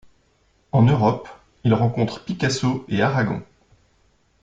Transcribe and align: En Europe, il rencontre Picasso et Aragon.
En 0.71 0.81
Europe, 0.81 1.29
il 1.63 1.75
rencontre 1.75 2.23
Picasso 2.25 2.85
et 2.89 3.03
Aragon. 3.03 3.43